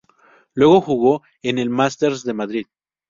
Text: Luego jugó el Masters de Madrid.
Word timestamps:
Luego 0.55 0.81
jugó 0.81 1.21
el 1.43 1.69
Masters 1.69 2.23
de 2.23 2.33
Madrid. 2.33 2.65